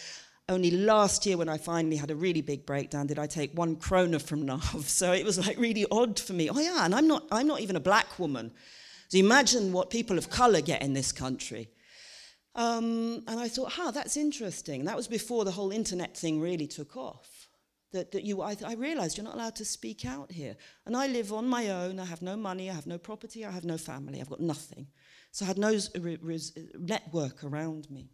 [0.49, 3.75] Only last year, when I finally had a really big breakdown, did I take one
[3.75, 4.87] krona from NAV.
[4.87, 6.49] So it was like really odd for me.
[6.49, 8.51] Oh yeah, and I'm not, I'm not even a black woman.
[9.11, 11.67] So imagine what people of color get in this country.
[12.55, 14.85] Um, and I thought, huh, that's interesting.
[14.85, 17.49] That was before the whole internet thing really took off.
[17.91, 20.55] That, that you, I, I realized you're not allowed to speak out here.
[20.85, 21.99] And I live on my own.
[21.99, 22.69] I have no money.
[22.69, 23.43] I have no property.
[23.43, 24.21] I have no family.
[24.21, 24.87] I've got nothing.
[25.31, 25.77] So I had no
[26.79, 28.11] network around me.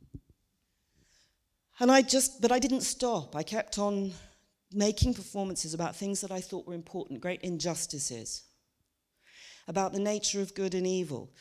[1.80, 3.36] And I just, but I didn't stop.
[3.36, 4.14] I kept on
[4.74, 8.47] making performances about things that I thought were important, great injustices
[9.68, 11.32] about the nature of good and evil,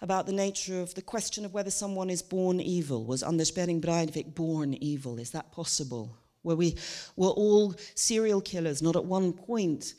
[0.00, 3.04] about the nature of the question of whether someone is born evil.
[3.04, 5.18] Was Anders Behring Breivik born evil?
[5.18, 6.16] Is that possible?
[6.42, 6.76] Were we
[7.16, 9.94] were all serial killers, not at one point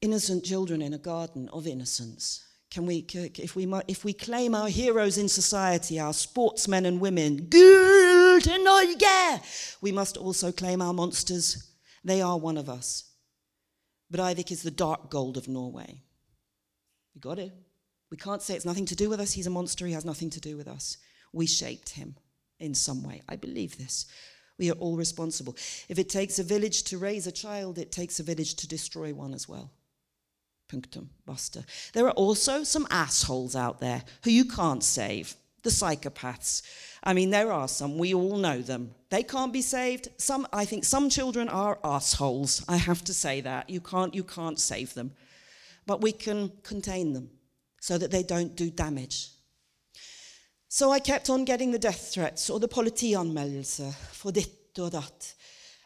[0.00, 2.44] innocent children in a garden of innocence?
[2.70, 7.46] Can we, if we, if we claim our heroes in society, our sportsmen and women,
[7.48, 11.70] good Norge, we must also claim our monsters.
[12.04, 13.04] They are one of us.
[14.12, 16.02] Breivik is the dark gold of Norway.
[17.16, 17.52] We got it.
[18.10, 19.32] We can't say it's nothing to do with us.
[19.32, 19.86] He's a monster.
[19.86, 20.98] He has nothing to do with us.
[21.32, 22.14] We shaped him
[22.60, 23.22] in some way.
[23.26, 24.04] I believe this.
[24.58, 25.56] We are all responsible.
[25.88, 29.14] If it takes a village to raise a child, it takes a village to destroy
[29.14, 29.70] one as well.
[30.68, 31.64] Punctum, basta.
[31.94, 35.34] There are also some assholes out there who you can't save.
[35.62, 36.62] The psychopaths.
[37.02, 37.98] I mean, there are some.
[37.98, 38.94] We all know them.
[39.10, 40.08] They can't be saved.
[40.16, 42.64] Some, I think, some children are assholes.
[42.68, 43.68] I have to say that.
[43.70, 45.12] You can't, you can't save them
[45.86, 47.30] but we can contain them
[47.80, 49.30] so that they don't do damage.
[50.68, 55.34] So I kept on getting the death threats or the politianmeldelse for ditt or that,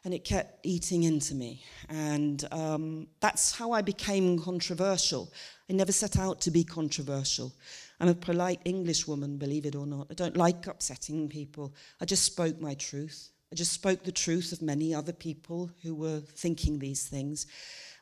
[0.04, 1.62] and it kept eating into me.
[1.88, 5.30] And um, that's how I became controversial.
[5.68, 7.52] I never set out to be controversial.
[8.00, 10.06] I'm a polite English woman, believe it or not.
[10.10, 11.74] I don't like upsetting people.
[12.00, 13.28] I just spoke my truth.
[13.52, 17.46] I just spoke the truth of many other people who were thinking these things.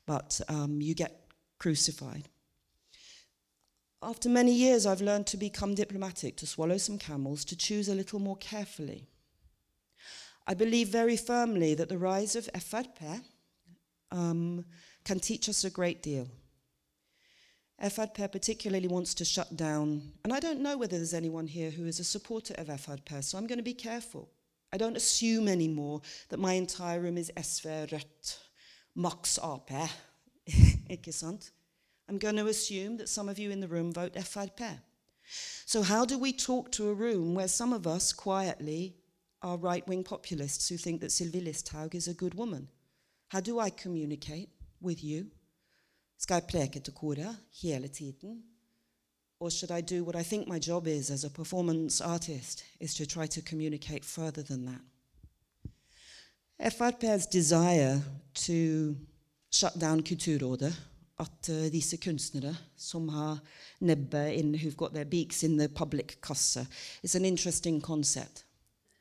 [0.06, 1.27] But um, you get
[1.59, 2.29] crucified.
[4.03, 7.94] After many years, I've learned to become diplomatic, to swallow some camels, to choose a
[7.94, 9.09] little more carefully.
[10.47, 13.23] I believe very firmly that the rise of FRP
[14.11, 14.64] um,
[15.05, 16.29] can teach us a great deal.
[17.83, 21.87] FRP particularly wants to shut down, and I don't know whether there's anyone here who
[21.87, 24.31] is a supporter of FRP, so I'm going to be careful.
[24.73, 28.38] I don't assume anymore that my entire room is SV Rødt,
[28.94, 29.90] Max AP,
[30.88, 31.53] Ikke sant?
[32.09, 34.81] I'm going to assume that some of you in the room vote FRP.
[35.66, 38.96] So, how do we talk to a room where some of us quietly
[39.42, 42.68] are right wing populists who think that Sylvi Listhaug is a good woman?
[43.29, 44.48] How do I communicate
[44.81, 45.27] with you?
[46.18, 47.27] Skal jeg preke til
[47.62, 48.42] hele tiden?
[49.40, 52.94] Or should I do what I think my job is as a performance artist, is
[52.94, 54.81] to try to communicate further than that?
[56.61, 58.03] FRP's desire
[58.35, 58.96] to
[59.80, 60.74] down Kulturrådet.
[61.20, 63.40] At uh, disse kunstnere som har
[63.80, 66.66] in, who've got their beaks in the public kasse,
[67.02, 68.44] is an interesting concept.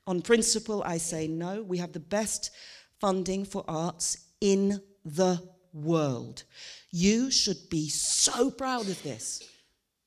[0.07, 1.61] On principle, I say no.
[1.61, 2.51] We have the best
[2.99, 5.37] funding for arts in the
[5.73, 6.43] world.
[6.91, 9.43] You should be so proud of this.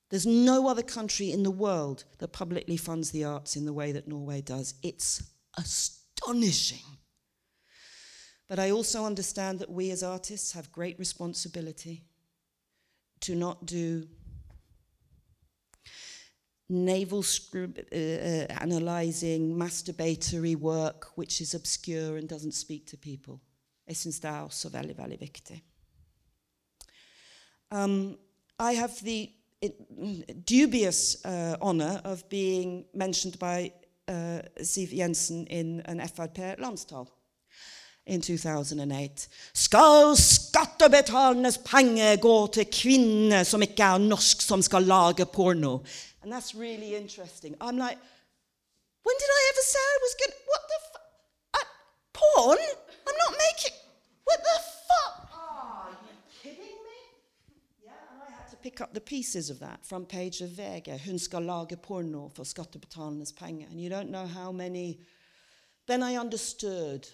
[0.08, 3.92] There's no other country in the world that publicly funds the arts in the way
[3.92, 4.74] that Norway does.
[4.82, 5.22] It's
[5.56, 6.99] astonishing.
[8.50, 12.02] But I also understand that we as artists have great responsibility
[13.20, 14.08] to not do
[16.68, 17.58] navel uh,
[17.94, 23.40] uh, analyzing, masturbatory work which is obscure and doesn't speak to people.
[23.88, 23.94] Er.
[27.70, 28.18] Um,
[28.58, 29.30] I have the
[30.44, 33.72] dubious uh, honor of being mentioned by
[34.08, 37.10] uh, Siv Jensen in an FRP landstal
[38.06, 39.28] in 2008.
[39.54, 45.80] Skal skattebetalernes penger gå til kvinner som ikke er norsk, som skal lage porno?
[46.22, 47.54] And that's really interesting.
[47.60, 47.98] I'm like,
[49.04, 51.06] when did I ever say I was going to, what the fuck?
[51.54, 51.68] Uh,
[52.12, 52.58] porn?
[53.06, 53.76] I'm not making,
[54.24, 54.58] what the
[54.88, 55.30] fuck?
[55.32, 57.00] Oh, are you kidding me?
[57.82, 61.00] Yeah, and I had to pick up the pieces of that, front page of VG.
[61.00, 63.66] Hun skal lage porno for skattebetalernes penger.
[63.70, 65.00] And you don't know how many,
[65.86, 67.08] then I understood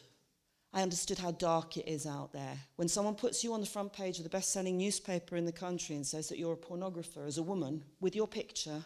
[0.76, 2.58] I understood how dark it is out there.
[2.76, 5.50] When someone puts you on the front page of the best selling newspaper in the
[5.50, 8.84] country and says that you're a pornographer as a woman with your picture,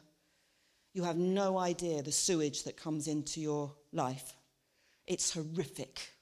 [0.94, 4.37] you have no idea the sewage that comes into your life.
[5.09, 6.12] It's horrific.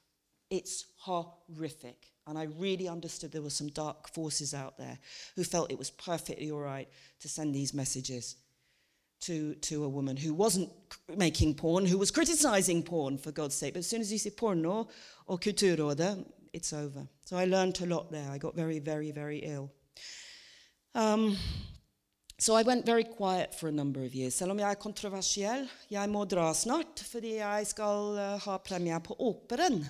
[0.48, 2.12] It's horrific.
[2.26, 4.98] And I really understood there were some dark forces out there
[5.37, 6.88] who felt it was perfectly all right
[7.20, 8.37] to send these messages
[9.20, 10.70] to, to a woman who wasn't
[11.16, 13.74] making porn, who was criticizing porn, for God's sake.
[13.74, 14.88] But as soon as you say porno
[15.26, 17.07] or kulturrådet, it's over.
[17.24, 18.31] So I learned a lot there.
[18.31, 19.70] I got very, very, very ill.
[20.94, 21.37] Um,
[22.38, 24.35] so I went very quiet for a number of years.
[24.35, 29.00] Selv om jeg er kontroversiell, jeg må dra snart, fordi jeg skal uh, ha premiere
[29.02, 29.83] på Operen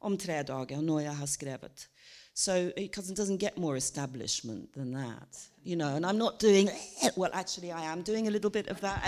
[0.00, 1.86] om tre dager, når jeg har skrevet.
[2.34, 6.70] So, it doesn't get more establishment than that, you know, and I'm not doing,
[7.16, 9.02] well, actually, I am doing a little bit of that.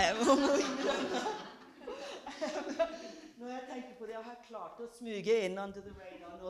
[3.39, 6.49] Når jeg tenker på det, jeg har klart å smyge inn under the radar nå.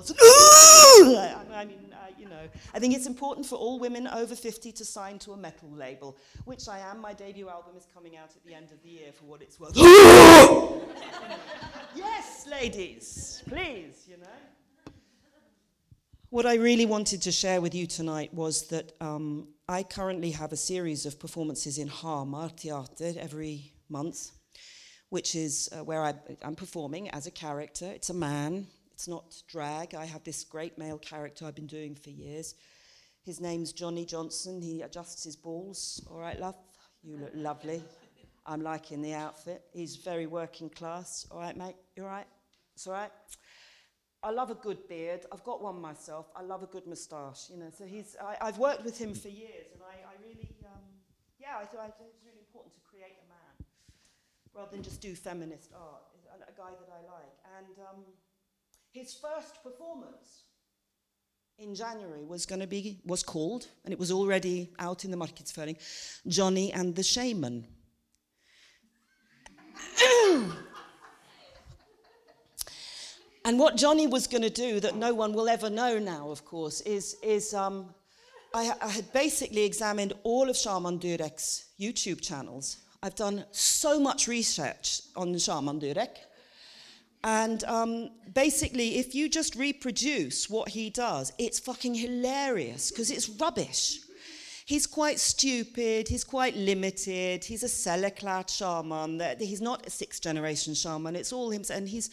[1.53, 4.85] I mean, uh, you know, I think it's important for all women over 50 to
[4.85, 6.99] sign to a metal label, which I am.
[7.01, 9.59] My debut album is coming out at the end of the year for what it's
[9.59, 9.75] worth.
[11.95, 14.25] yes, ladies, please, you know.
[16.31, 20.51] What I really wanted to share with you tonight was that um, I currently have
[20.51, 24.31] a series of performances in Hamar Theater every month
[25.09, 27.85] which is uh, where I, I'm performing as a character.
[27.85, 29.93] It's a man, it's not drag.
[29.93, 32.55] I have this great male character I've been doing for years.
[33.23, 34.59] His name's Johnny Johnson.
[34.59, 36.03] He adjusts his balls.
[36.09, 36.55] All right, love?
[37.03, 37.83] You look lovely.
[38.47, 39.63] I'm liking the outfit.
[39.71, 41.27] He's very working class.
[41.29, 41.75] All right, mate?
[41.95, 42.27] You all right?
[42.73, 43.11] It's all right?
[44.21, 45.25] I love a good beard.
[45.31, 46.27] I've got one myself.
[46.35, 47.49] I love a good moustache.
[47.49, 48.17] You know, so he's.
[48.21, 50.83] I, have worked with him for years, and I, I really, um,
[51.39, 53.65] yeah, I, I, it's really important to create a man
[54.53, 56.01] rather than just do feminist art,
[56.35, 57.35] a, guy that I like.
[57.57, 58.03] And um,
[58.91, 60.43] his first performance
[61.57, 65.17] in January was going to be was called, and it was already out in the
[65.17, 65.77] marketsføring,
[66.27, 67.67] Johnny and the Shaman.
[73.45, 76.45] and what Johnny was going to do that no one will ever know now, of
[76.45, 77.93] course, is is um,
[78.53, 84.27] I, I, had basically examined all of Shaman Durek's YouTube channels I've done so much
[84.27, 86.17] research on Shaman Durek.
[87.23, 93.29] And um, basically, if you just reproduce what he does, it's fucking hilarious because it's
[93.29, 93.99] rubbish.
[94.65, 100.75] He's quite stupid, he's quite limited, he's a cellar-clad shaman, he's not a sixth generation
[100.75, 102.11] shaman, it's all him, and he's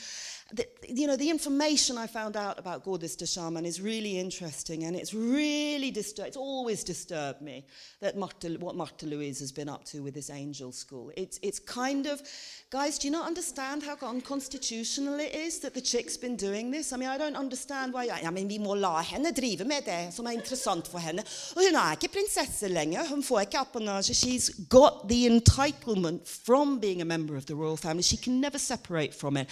[0.53, 4.85] the, you know, the information I found out about Gordis de Shaman is really interesting,
[4.85, 6.29] and it's really disturbed.
[6.29, 7.65] It's always disturbed me
[8.01, 8.15] that
[8.61, 11.11] what Martha Louise has been up to with this angel school.
[11.17, 12.23] It's, it's kind of,
[12.71, 16.93] guys, do you not understand how unconstitutional it is that the chick's been doing this?
[16.93, 18.05] I mean, I don't understand why.
[18.07, 21.25] Ja, men vi må la henne drive med det som er interessant for henne.
[21.57, 23.09] Og hun er ikke prinsesse lenger.
[23.09, 24.15] Hun får ikke apanasje.
[24.15, 28.03] She's got the entitlement from being a member of the royal family.
[28.03, 29.49] She can never separate from it.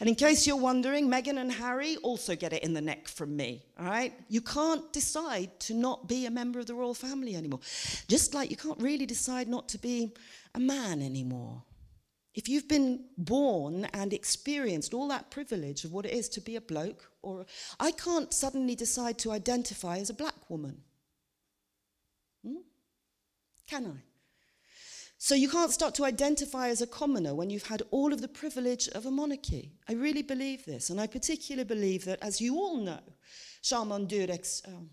[0.00, 3.36] And in case you're wondering, Meghan and Harry also get it in the neck from
[3.36, 3.62] me.
[3.78, 4.12] All right?
[4.28, 7.60] You can't decide to not be a member of the royal family anymore.
[8.08, 10.12] Just like you can't really decide not to be
[10.54, 11.62] a man anymore.
[12.34, 16.56] If you've been born and experienced all that privilege of what it is to be
[16.56, 17.46] a bloke, or
[17.78, 20.82] I can't suddenly decide to identify as a black woman.
[22.44, 22.62] Hmm?
[23.68, 24.13] Can I?
[25.24, 28.28] So you can't start to identify as a commoner when you've had all of the
[28.28, 29.72] privilege of a monarchy.
[29.88, 33.00] I really believe this, and I particularly believe that, as you all know,
[33.62, 34.90] Shaman Durek's um,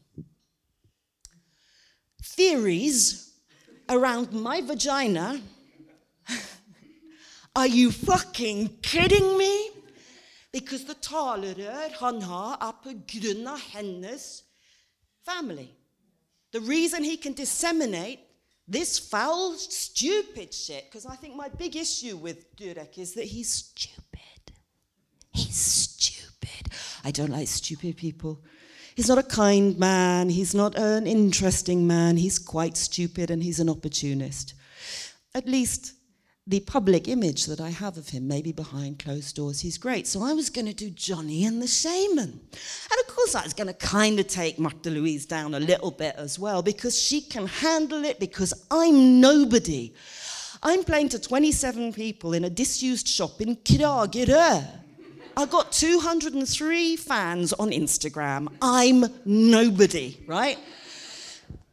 [2.24, 3.34] theories
[3.90, 5.42] around my vagina.
[7.58, 9.72] Are you fucking kidding me?
[10.54, 14.44] Because the talerør han har, er hennes
[15.26, 15.76] family.
[16.54, 18.31] The reason he can disseminate
[18.72, 23.52] this foul, stupid shit, because I think my big issue with Durek is that he's
[23.52, 24.54] stupid.
[25.34, 26.74] He's stupid.
[27.04, 28.42] I don't like stupid people.
[28.96, 30.30] He's not a kind man.
[30.30, 32.16] He's not an interesting man.
[32.16, 34.54] He's quite stupid and he's an opportunist.
[35.36, 35.94] At least
[36.52, 40.06] the public image that I have of him, maybe behind closed doors, he's great.
[40.06, 42.30] So I was going to do Johnny and the Shaman.
[42.30, 45.92] And of course, I was going to kind of take Martha Louise down a little
[45.92, 49.94] bit as well because she can handle it because I'm nobody.
[50.62, 54.68] I'm playing to 27 people in a disused shop in Kragerø.
[55.38, 58.50] I got 203 fans on Instagram.
[58.62, 60.60] I'm nobody, right?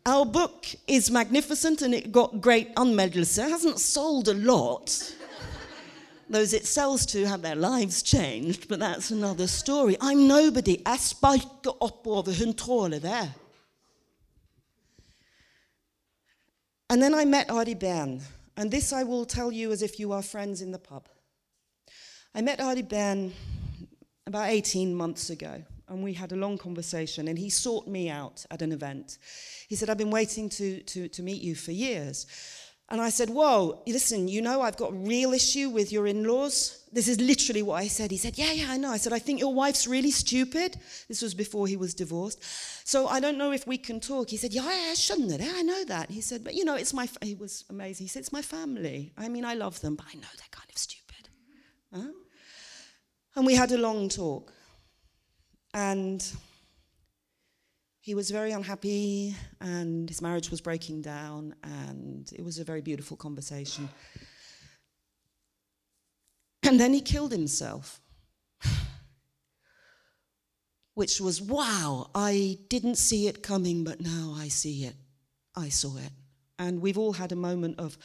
[0.08, 3.36] Our book is magnificent and it got great anmeldelse.
[3.36, 5.14] It hasn't sold a lot.
[6.30, 9.98] Those it sells to have their lives changed, but that's another story.
[10.00, 10.78] I'm nobody.
[10.86, 13.34] Jeg sparker oppover, hun tråler there.
[16.88, 18.22] And then I met Ari Behn,
[18.56, 21.06] and this I will tell you as if you are friends in the pub.
[22.34, 23.34] I met Ari Behn
[24.26, 28.44] about 18 months ago, and we had a long conversation, and he sought me out
[28.50, 29.18] at an event.
[29.68, 32.26] He said, I've been waiting to, to, to meet you for years.
[32.90, 36.24] And I said, Whoa, listen, you know, I've got a real issue with your in
[36.24, 36.86] laws.
[36.90, 38.10] This is literally what I said.
[38.10, 38.90] He said, Yeah, yeah, I know.
[38.90, 40.76] I said, I think your wife's really stupid.
[41.06, 42.42] This was before he was divorced.
[42.88, 44.30] So I don't know if we can talk.
[44.30, 45.42] He said, Yeah, I shouldn't it.
[45.42, 46.10] I know that.
[46.10, 48.04] He said, But you know, it's my, he was amazing.
[48.04, 49.12] He said, It's my family.
[49.18, 51.28] I mean, I love them, but I know they're kind of stupid.
[51.94, 52.12] Huh?
[53.36, 54.50] And we had a long talk.
[55.74, 56.24] And
[58.00, 62.80] he was very unhappy and his marriage was breaking down and it was a very
[62.80, 63.88] beautiful conversation.
[66.62, 68.00] And then he killed himself
[70.98, 74.96] which was wow i didn't see it coming but now i see it.
[75.54, 76.10] I saw it.
[76.58, 77.96] And we've all had a moment of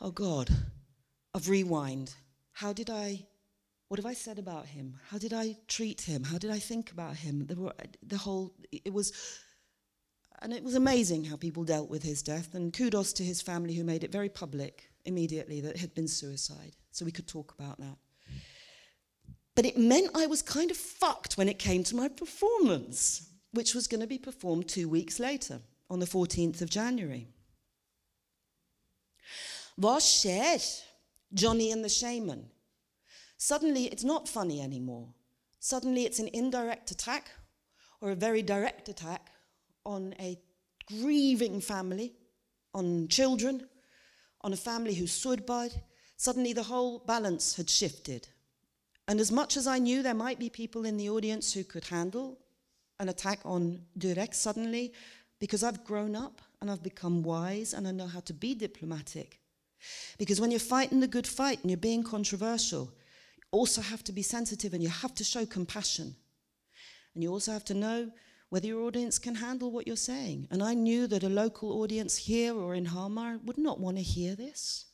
[0.00, 0.48] oh god
[1.34, 2.14] of rewind.
[2.52, 3.26] How did i
[3.92, 4.98] what have I said about him?
[5.10, 6.24] How did I treat him?
[6.24, 7.46] How did I think about him?
[8.02, 9.12] The, whole, it was,
[10.40, 12.54] and it was amazing how people dealt with his death.
[12.54, 16.08] And kudos to his family who made it very public immediately that it had been
[16.08, 16.74] suicide.
[16.90, 17.98] So we could talk about that.
[19.54, 23.74] But it meant I was kind of fucked when it came to my performance, which
[23.74, 27.28] was going to be performed two weeks later, on the 14th of January.
[29.78, 30.82] Hva skjer?
[31.34, 32.46] Johnny and the Shaman.
[33.44, 35.08] Suddenly, it's not funny anymore.
[35.58, 37.32] Suddenly, it's an indirect attack
[38.00, 39.32] or a very direct attack
[39.84, 40.38] on a
[40.86, 42.12] grieving family,
[42.72, 43.66] on children,
[44.42, 45.70] on a family who's by.
[46.16, 48.28] Suddenly, the whole balance had shifted.
[49.08, 51.86] And as much as I knew there might be people in the audience who could
[51.86, 52.38] handle
[53.00, 54.92] an attack on Durek, suddenly,
[55.40, 59.40] because I've grown up and I've become wise and I know how to be diplomatic.
[60.16, 62.92] Because when you're fighting the good fight and you're being controversial,
[63.52, 66.16] also have to be sensitive and you have to show compassion.
[67.14, 68.10] And you also have to know
[68.48, 70.48] whether your audience can handle what you're saying.
[70.50, 74.02] And I knew that a local audience here or in Hamar would not want to
[74.02, 74.86] hear this.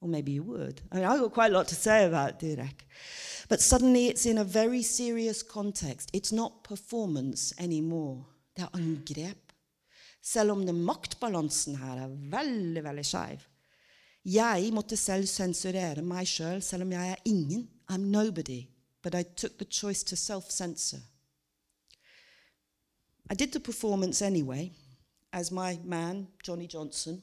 [0.00, 0.82] Or maybe you would.
[0.92, 2.84] I mean, I've got quite a lot to say about Durek.
[3.48, 6.10] But suddenly it's in a very serious context.
[6.12, 8.24] It's not performance anymore.
[8.54, 9.52] Det er angrep.
[10.22, 13.42] Selv om den maktbalansen her er veldig, veldig skeiv.
[14.24, 17.68] Jeg måtte selv sensurere meg sjøl, selv, selv om jeg er ingen.
[17.90, 18.66] I'm nobody.
[19.02, 21.00] But I took the choice to self censor.
[23.30, 24.72] I did the performance anyway,
[25.32, 27.22] as my man, Johnny Johnson.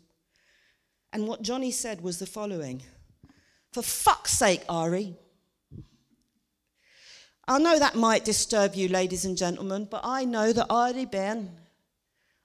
[1.14, 2.84] And what Johnny said was the following
[3.72, 5.16] For fuck's sake, Ari.
[7.48, 11.50] I know that might disturb you, ladies and gentlemen, but I know that Ari Behn,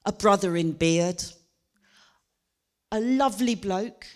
[0.05, 1.23] a brother in beard,
[2.91, 4.07] a lovely bloke,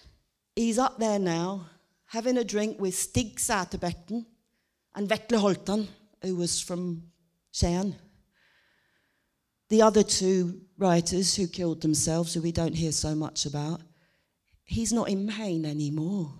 [0.61, 1.71] He's up there now
[2.05, 4.27] having a drink with Stig Sæterbakken
[4.95, 5.89] and Vetle Holtan,
[6.21, 7.05] who was from
[7.51, 7.95] Skien.
[9.71, 13.81] The other two writers who killed themselves, who we don't hear so much about,
[14.63, 16.31] he's not in pain anymore.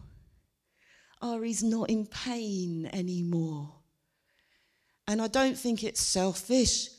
[1.23, 3.73] Oh, Ari's not in pain anymore.
[5.09, 6.91] And I don't think it's selfish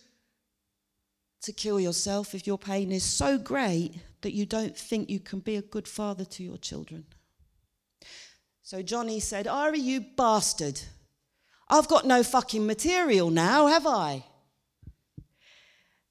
[1.44, 5.40] to kill yourself if your pain is so great that you don't think you can
[5.40, 7.06] be a good father to your children.
[8.64, 10.80] So Johnny said, Ari, you bastard.
[11.70, 14.26] I've got no fucking material now, have I?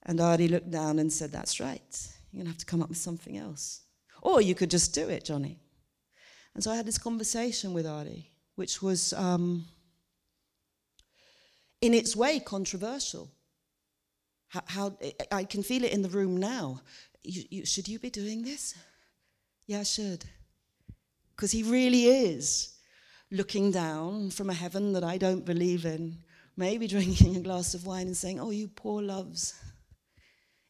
[0.03, 2.09] And Ari looked down and said, That's right.
[2.33, 3.83] You're going to have to come up with something else.
[4.23, 5.59] Or you could just do it, Johnny.
[6.55, 9.67] And so I had this conversation with Ari, which was, um,
[11.81, 13.31] in its way, controversial.
[14.49, 14.99] How, how,
[15.31, 16.83] I can feel it in the room now.
[17.23, 18.75] You, you, should you be doing this?
[19.67, 20.25] Yeah, I should.
[21.35, 22.75] Because he really is
[23.31, 26.19] looking down from a heaven that I don't believe in,
[26.57, 29.55] maybe drinking a glass of wine and saying, Oh, you poor loves.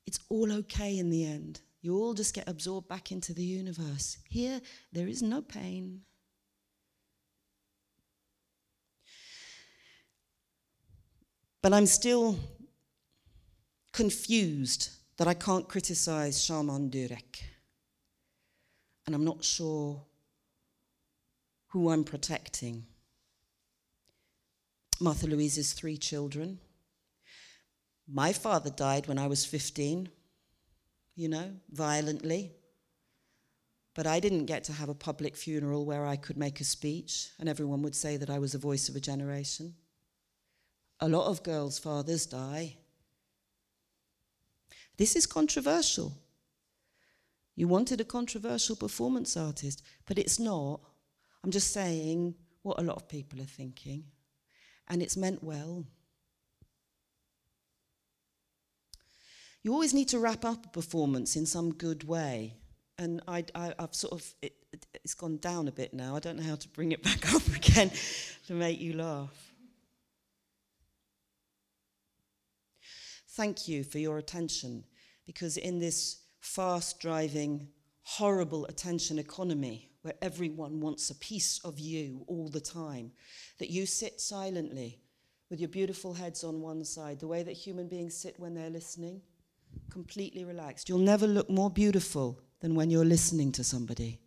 [0.07, 1.61] It's all okay in the end.
[1.83, 4.19] You all just get absorbed back into the universe.
[4.29, 4.61] Here,
[4.93, 6.03] there is no pain.
[11.63, 12.39] But I'm still
[13.93, 14.91] confused
[15.21, 17.43] that I can't criticize Shaman Durek.
[19.05, 20.01] And I'm not sure
[21.67, 22.87] who I'm protecting.
[24.99, 26.59] Martha Louise's three children.
[28.11, 30.09] My father died when I was 15,
[31.17, 32.53] you know, violently.
[33.95, 37.29] But I didn't get to have a public funeral where I could make a speech
[37.39, 39.75] and everyone would say that I was a voice of a generation.
[40.99, 42.79] A lot of girls' fathers die.
[45.01, 46.13] This is controversial.
[47.57, 50.83] You wanted a controversial performance artist, but it's not.
[51.43, 54.05] I'm just saying what a lot of people are thinking,
[54.89, 55.87] and it's meant well.
[59.63, 62.53] You always need to wrap up a performance in some good way,
[62.99, 63.45] and I,
[63.79, 66.15] have sort of it, it, it's gone down a bit now.
[66.15, 67.91] I don't know how to bring it back up again
[68.49, 69.51] to make you laugh.
[73.41, 74.85] Thank you for your attention,
[75.31, 77.69] because in this fast driving,
[78.03, 83.13] horrible attention economy, where everyone wants a piece of you all the time,
[83.61, 84.99] that you sit silently
[85.49, 88.71] with your beautiful heads on one side, the way that human beings sit when they're
[88.71, 89.23] listening,
[89.89, 90.89] completely relaxed.
[90.89, 94.19] You'll never look more beautiful than when you're listening to somebody.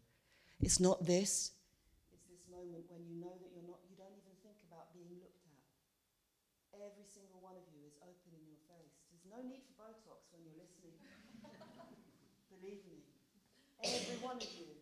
[0.62, 1.52] It's not this.
[2.14, 5.20] It's this moment when you know that you're not, you don't even think about being
[5.20, 6.80] looked at.
[6.80, 8.96] Every single one of you is open in your face.
[9.12, 11.00] There's no need for Botox when you're listening.
[12.52, 13.04] Believe me.
[13.84, 14.74] Every one of you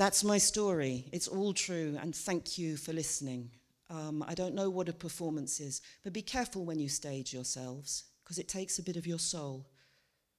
[0.00, 1.10] That's my story.
[1.12, 3.50] It's all true, and thank you for listening.
[3.90, 8.04] Um, I don't know what a performance is, but be careful when you stage yourselves,
[8.24, 9.68] because it takes a bit of your soul.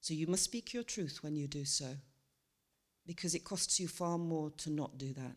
[0.00, 1.94] So you must speak your truth when you do so,
[3.06, 5.36] because it costs you far more to not do that.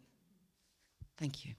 [1.19, 1.53] Thank you.